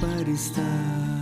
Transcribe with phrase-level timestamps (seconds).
[0.00, 1.15] para estar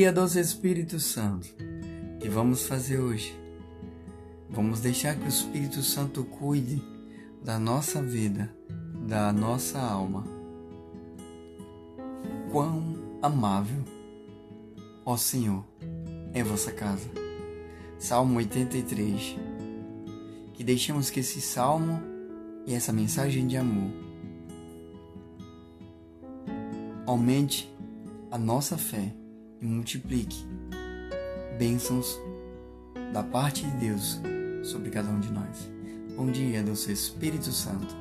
[0.00, 1.54] Dia, doce Espírito Santo.
[2.14, 3.38] O que vamos fazer hoje?
[4.48, 6.82] Vamos deixar que o Espírito Santo cuide
[7.44, 8.50] da nossa vida,
[9.06, 10.24] da nossa alma.
[12.50, 13.84] Quão amável,
[15.04, 15.66] ó Senhor,
[16.32, 17.06] é vossa casa.
[17.98, 19.36] Salmo 83.
[20.54, 22.00] Que deixemos que esse salmo
[22.66, 23.90] e essa mensagem de amor
[27.04, 27.70] aumente
[28.30, 29.19] a nossa fé
[29.60, 30.44] e multiplique
[31.58, 32.18] bênçãos
[33.12, 34.20] da parte de Deus
[34.62, 35.70] sobre cada um de nós.
[36.16, 37.94] Bom dia, doce Espírito Santo.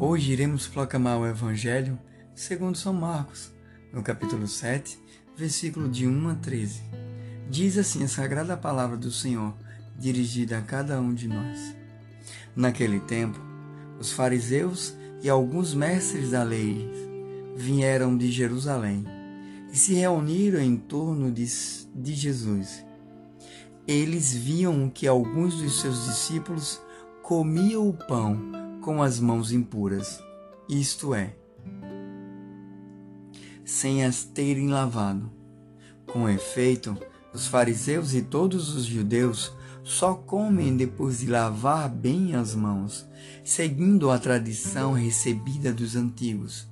[0.00, 1.98] Hoje iremos proclamar o Evangelho
[2.34, 3.52] segundo São Marcos,
[3.92, 4.98] no capítulo 7,
[5.36, 6.82] versículo de 1 a 13.
[7.48, 9.54] Diz assim a sagrada palavra do Senhor
[9.98, 11.74] dirigida a cada um de nós.
[12.54, 13.40] Naquele tempo,
[13.98, 16.90] os fariseus e alguns mestres da lei
[17.56, 19.04] vieram de Jerusalém
[19.72, 21.46] e se reuniram em torno de,
[21.94, 22.84] de Jesus.
[23.86, 26.80] Eles viam que alguns dos seus discípulos
[27.22, 28.38] comiam o pão
[28.80, 30.22] com as mãos impuras,
[30.68, 31.34] isto é,
[33.64, 35.30] sem as terem lavado.
[36.06, 36.96] Com efeito,
[37.32, 39.52] os fariseus e todos os judeus
[39.84, 43.06] só comem depois de lavar bem as mãos,
[43.44, 46.68] seguindo a tradição recebida dos antigos.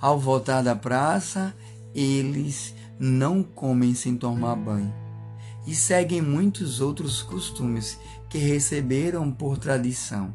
[0.00, 1.54] Ao voltar da praça,
[1.94, 4.92] eles não comem sem tomar banho
[5.66, 10.34] e seguem muitos outros costumes que receberam por tradição.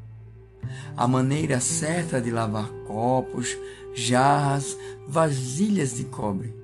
[0.95, 3.55] A maneira certa de lavar copos,
[3.93, 4.77] jarras,
[5.07, 6.55] vasilhas de cobre.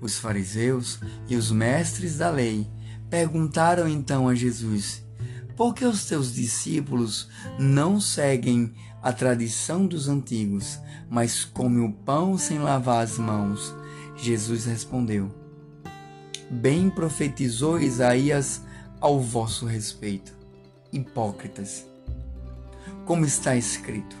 [0.00, 2.66] Os fariseus e os mestres da lei
[3.12, 5.04] Perguntaram então a Jesus:
[5.54, 7.28] Por que os teus discípulos
[7.58, 10.78] não seguem a tradição dos antigos,
[11.10, 13.74] mas comem o pão sem lavar as mãos?
[14.16, 15.30] Jesus respondeu:
[16.50, 18.62] Bem profetizou Isaías
[18.98, 20.32] ao vosso respeito,
[20.90, 21.84] hipócritas.
[23.04, 24.16] Como está escrito: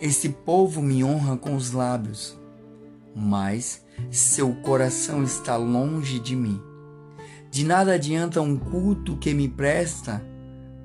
[0.00, 2.34] Este povo me honra com os lábios,
[3.14, 6.67] mas seu coração está longe de mim
[7.58, 10.24] de nada adianta um culto que me presta,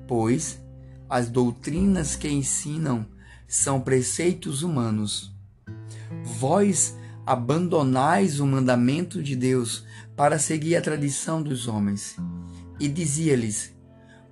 [0.08, 0.60] pois
[1.08, 3.06] as doutrinas que ensinam
[3.46, 5.32] são preceitos humanos.
[6.24, 9.84] Vós abandonais o mandamento de Deus
[10.16, 12.16] para seguir a tradição dos homens.
[12.80, 13.72] E dizia-lhes: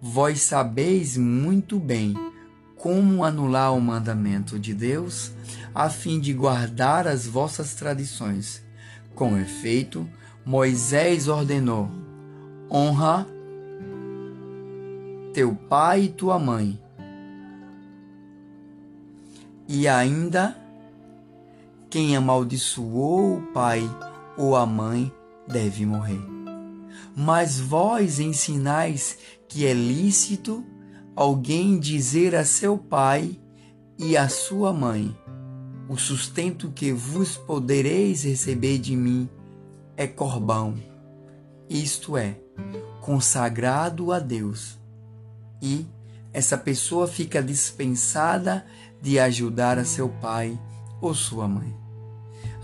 [0.00, 2.12] Vós sabeis muito bem
[2.74, 5.30] como anular o mandamento de Deus,
[5.72, 8.64] a fim de guardar as vossas tradições.
[9.14, 10.04] Com efeito,
[10.44, 11.88] Moisés ordenou:
[12.72, 13.26] honra
[15.34, 16.78] teu pai e tua mãe.
[19.68, 20.56] E ainda,
[21.90, 23.82] quem amaldiçoou o pai
[24.36, 25.12] ou a mãe
[25.46, 26.20] deve morrer.
[27.14, 29.18] Mas vós ensinais
[29.48, 30.64] que é lícito
[31.14, 33.38] alguém dizer a seu pai
[33.98, 35.14] e a sua mãe:
[35.88, 39.28] O sustento que vos podereis receber de mim
[39.96, 40.74] é corbão,
[41.68, 42.41] isto é,
[43.00, 44.78] consagrado a Deus.
[45.60, 45.86] E
[46.32, 48.64] essa pessoa fica dispensada
[49.00, 50.58] de ajudar a seu pai
[51.00, 51.76] ou sua mãe.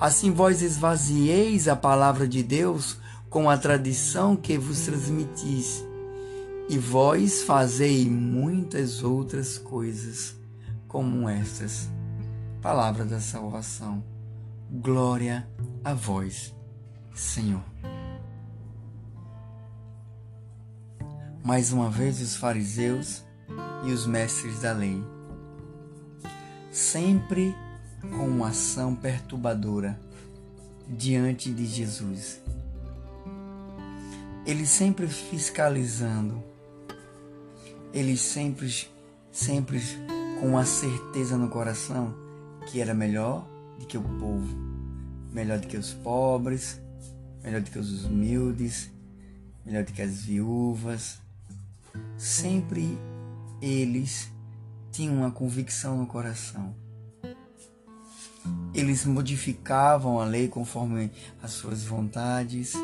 [0.01, 2.99] Assim vós esvazieis a palavra de Deus
[3.29, 5.85] com a tradição que vos transmitis,
[6.69, 10.37] e vós fazei muitas outras coisas
[10.87, 11.89] como estas.
[12.61, 14.05] Palavra da salvação.
[14.71, 15.49] Glória
[15.83, 16.55] a vós,
[17.15, 17.63] Senhor.
[21.49, 23.25] Mais uma vez os fariseus
[23.83, 25.03] e os mestres da lei,
[26.71, 27.57] sempre
[28.03, 29.99] com uma ação perturbadora
[30.87, 32.43] diante de Jesus.
[34.45, 36.45] Eles sempre fiscalizando,
[37.95, 38.71] eles sempre,
[39.33, 39.81] sempre
[40.43, 42.15] com a certeza no coração
[42.71, 43.49] que era melhor
[43.79, 44.55] do que o povo,
[45.33, 46.79] melhor do que os pobres,
[47.43, 48.91] melhor do que os humildes,
[49.65, 51.27] melhor do que as viúvas.
[52.17, 52.99] Sempre
[53.61, 54.31] eles
[54.91, 56.75] tinham uma convicção no coração.
[58.75, 61.11] Eles modificavam a lei conforme
[61.43, 62.75] as suas vontades,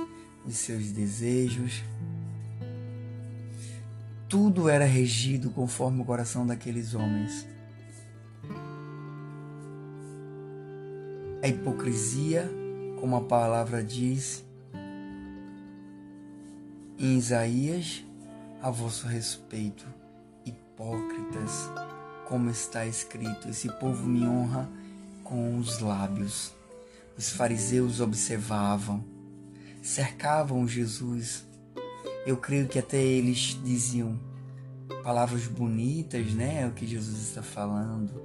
[0.44, 1.82] os seus desejos.
[4.28, 7.46] Tudo era regido conforme o coração daqueles homens.
[11.42, 12.50] A hipocrisia,
[13.00, 14.44] como a palavra diz
[16.98, 18.04] em Isaías,
[18.64, 19.84] a vosso respeito
[20.42, 21.70] hipócritas,
[22.26, 24.66] como está escrito: Esse povo me honra
[25.22, 26.54] com os lábios.
[27.14, 29.04] Os fariseus observavam,
[29.82, 31.44] cercavam Jesus.
[32.24, 34.18] Eu creio que até eles diziam
[35.02, 36.62] palavras bonitas, né?
[36.62, 38.18] É o que Jesus está falando.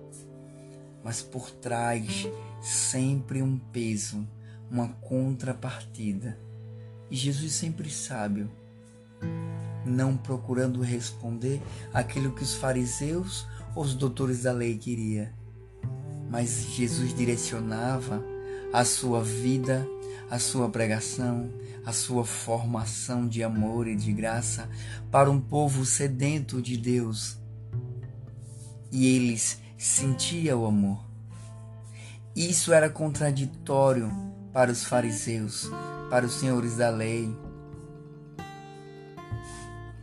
[1.04, 2.30] Mas por trás
[2.62, 4.26] sempre um peso,
[4.72, 6.40] uma contrapartida.
[7.12, 8.50] E Jesus sempre sábio
[9.86, 11.62] não procurando responder
[11.94, 15.28] aquilo que os fariseus ou os doutores da lei queriam.
[16.30, 18.24] Mas Jesus direcionava
[18.72, 19.88] a sua vida,
[20.30, 21.50] a sua pregação,
[21.86, 24.70] a sua formação de amor e de graça
[25.10, 27.38] para um povo sedento de Deus.
[28.92, 31.04] E eles sentiam o amor.
[32.36, 34.12] Isso era contraditório
[34.54, 35.70] para os fariseus,
[36.10, 37.36] para os senhores da lei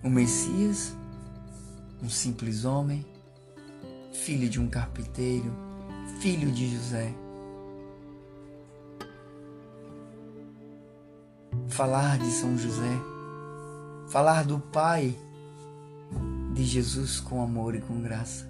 [0.03, 0.95] o Messias,
[2.03, 3.05] um simples homem,
[4.13, 5.53] filho de um carpinteiro,
[6.21, 7.13] filho de José.
[11.69, 12.99] Falar de São José,
[14.09, 15.15] falar do Pai
[16.55, 18.49] de Jesus com amor e com graça.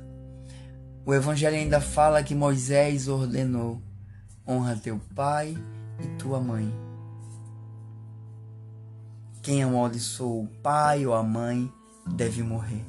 [1.05, 3.83] O Evangelho ainda fala que Moisés ordenou:
[4.47, 5.57] honra teu pai
[6.01, 6.86] e tua mãe
[9.47, 11.73] quem amaldiçoou o pai ou a mãe
[12.05, 12.85] deve morrer.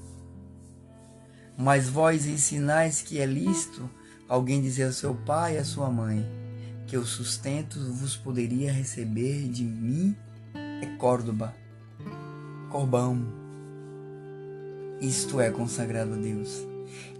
[1.55, 3.87] Mas vós ensinais que é lícito
[4.27, 6.27] alguém dizer ao seu pai e à sua mãe
[6.87, 10.15] que o sustento vos poderia receber de mim
[10.81, 11.53] é Córdoba,
[12.71, 13.23] Corbão.
[14.99, 16.65] Isto é consagrado a Deus.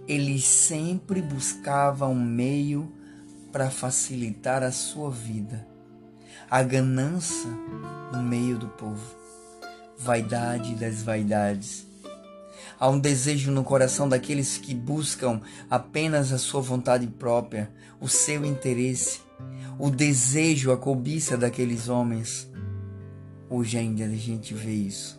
[0.08, 2.92] Ele sempre buscava um meio
[3.52, 5.64] para facilitar a sua vida,
[6.50, 7.50] a ganância
[8.12, 9.17] no meio do povo
[9.98, 11.86] vaidade das vaidades.
[12.78, 18.44] Há um desejo no coração daqueles que buscam apenas a sua vontade própria, o seu
[18.44, 19.20] interesse,
[19.78, 22.48] o desejo, a cobiça daqueles homens.
[23.50, 25.18] Hoje ainda a gente vê isso.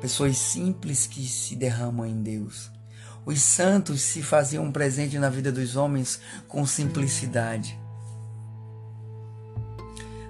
[0.00, 2.70] Pessoas simples que se derramam em Deus.
[3.24, 7.78] Os santos se faziam presente na vida dos homens com simplicidade.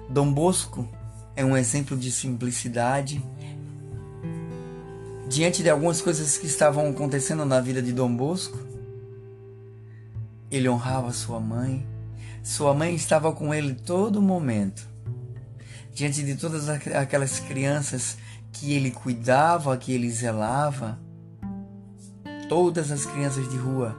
[0.09, 0.87] Dom Bosco
[1.35, 3.23] é um exemplo de simplicidade.
[5.27, 8.57] Diante de algumas coisas que estavam acontecendo na vida de Dom Bosco,
[10.49, 11.85] ele honrava sua mãe.
[12.43, 14.87] Sua mãe estava com ele todo momento.
[15.93, 18.17] Diante de todas aquelas crianças
[18.51, 20.97] que ele cuidava, que ele zelava,
[22.47, 23.95] todas as crianças de rua,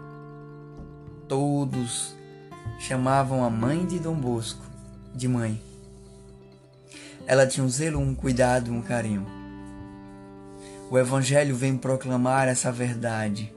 [1.29, 2.15] todos
[2.81, 4.65] chamavam a mãe de Dom Bosco
[5.15, 5.70] de mãe.
[7.31, 9.25] Ela tinha um zelo, um cuidado, um carinho.
[10.91, 13.55] O Evangelho vem proclamar essa verdade.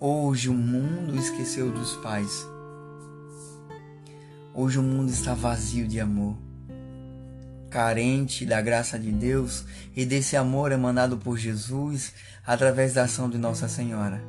[0.00, 2.44] Hoje o mundo esqueceu dos pais.
[4.52, 6.36] Hoje o mundo está vazio de amor,
[7.70, 12.12] carente da graça de Deus e desse amor emanado por Jesus
[12.44, 14.20] através da ação de Nossa Senhora.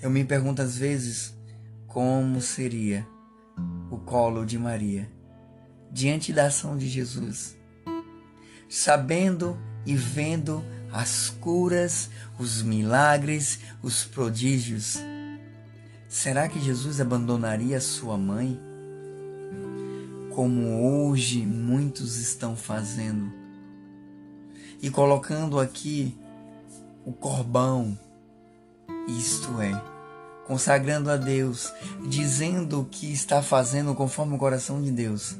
[0.00, 1.36] Eu me pergunto às vezes
[1.88, 3.04] como seria
[3.90, 5.12] o colo de Maria
[5.94, 7.56] diante da ação de Jesus,
[8.68, 10.60] sabendo e vendo
[10.92, 14.98] as curas, os milagres, os prodígios.
[16.08, 18.60] Será que Jesus abandonaria sua mãe?
[20.34, 23.32] Como hoje muitos estão fazendo.
[24.82, 26.18] E colocando aqui
[27.06, 27.96] o corbão,
[29.06, 29.80] isto é,
[30.44, 31.72] consagrando a Deus,
[32.08, 35.36] dizendo o que está fazendo conforme o coração de Deus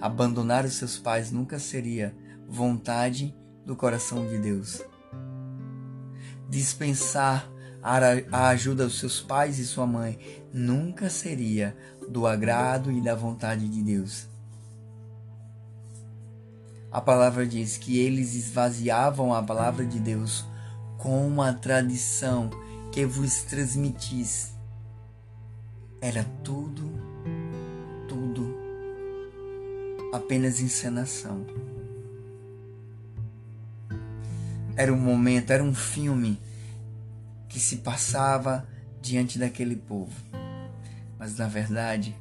[0.00, 2.14] Abandonar os seus pais nunca seria
[2.48, 3.34] vontade
[3.66, 4.80] do coração de Deus.
[6.48, 7.50] Dispensar
[7.82, 10.18] a ajuda dos seus pais e sua mãe
[10.52, 11.76] nunca seria
[12.08, 14.26] do agrado e da vontade de Deus.
[16.90, 20.44] A palavra diz que eles esvaziavam a palavra de Deus
[20.96, 22.50] com uma tradição
[22.90, 24.54] que vos transmitis.
[26.00, 27.07] Era tudo
[30.12, 31.46] apenas encenação.
[34.76, 36.40] Era um momento, era um filme
[37.48, 38.66] que se passava
[39.00, 40.14] diante daquele povo.
[41.18, 42.14] Mas na verdade,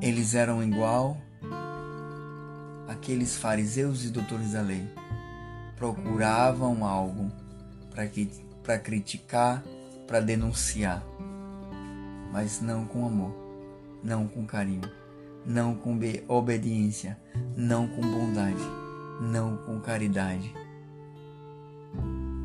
[0.00, 1.16] eles eram igual
[2.88, 4.88] aqueles fariseus e doutores da lei.
[5.76, 7.32] Procuravam algo
[8.62, 9.62] para criticar,
[10.06, 11.02] para denunciar,
[12.32, 13.34] mas não com amor,
[14.02, 14.88] não com carinho,
[15.46, 17.18] não com obediência,
[17.56, 18.62] não com bondade,
[19.20, 20.54] não com caridade,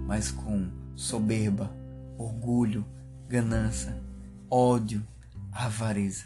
[0.06, 1.72] mas com soberba,
[2.18, 2.86] orgulho,
[3.28, 4.02] ganância,
[4.50, 5.06] ódio,
[5.52, 6.26] avareza.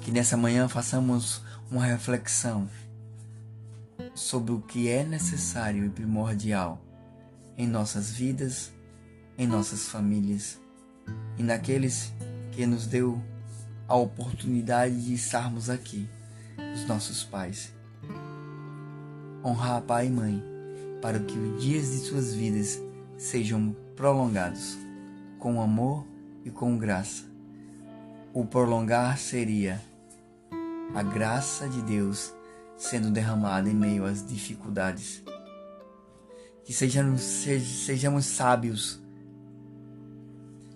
[0.00, 2.68] Que nessa manhã façamos uma reflexão
[4.14, 6.80] sobre o que é necessário e primordial
[7.56, 8.72] em nossas vidas,
[9.36, 10.60] em nossas famílias
[11.36, 12.12] e naqueles
[12.52, 13.20] que nos deu
[13.86, 16.08] a oportunidade de estarmos aqui,
[16.74, 17.72] os nossos pais.
[19.44, 20.42] Honrar pai e mãe
[21.02, 22.80] para que os dias de suas vidas
[23.18, 24.78] sejam prolongados
[25.38, 26.06] com amor
[26.44, 27.24] e com graça.
[28.32, 29.80] O prolongar seria
[30.94, 32.32] a graça de Deus
[32.76, 35.22] sendo derramada em meio às dificuldades.
[36.64, 38.98] Que sejamos, sejamos sábios,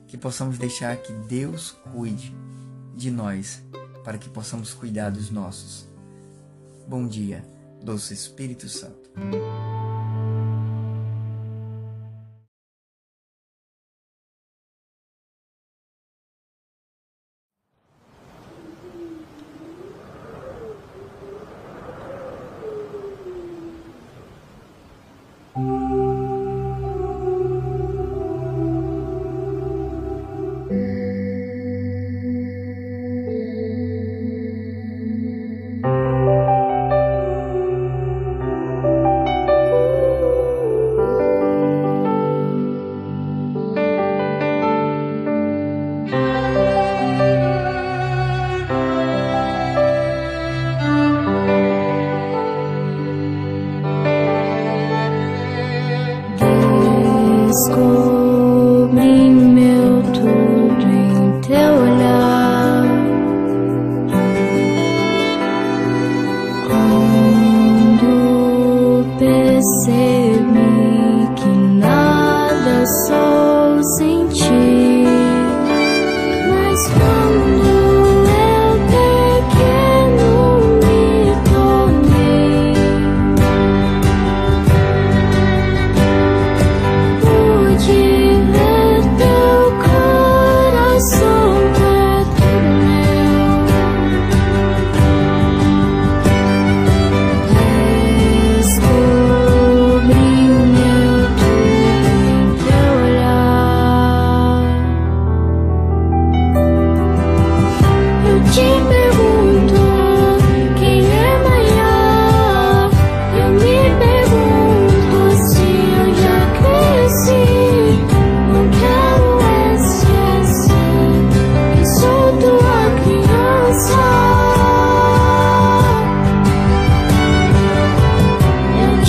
[0.07, 2.35] que possamos deixar que Deus cuide
[2.99, 3.62] de nós,
[4.05, 5.87] para que possamos cuidar dos nossos.
[6.88, 7.45] Bom dia,
[7.81, 8.98] doce Espírito Santo.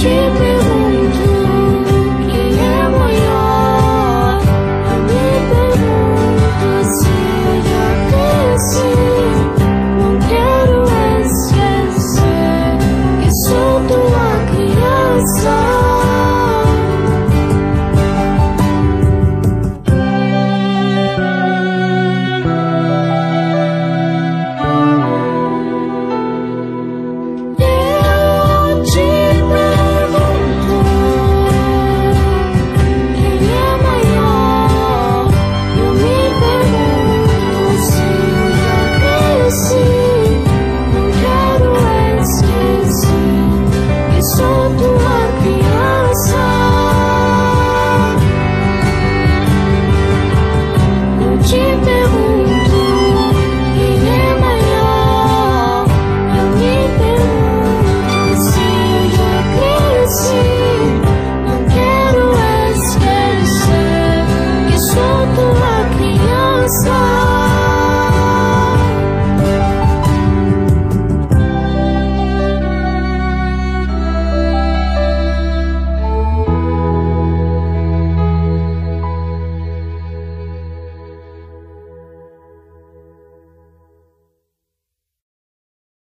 [0.01, 0.58] Keep me